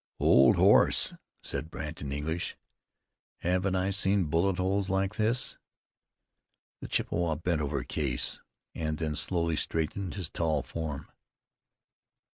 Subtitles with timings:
[0.19, 1.13] "Old Horse,"
[1.43, 2.57] said Brandt in English.
[3.41, 5.59] "Haven't I seen bullet holes like this?"
[6.79, 8.39] The Chippewa bent over Case,
[8.73, 11.11] and then slowly straightened his tall form.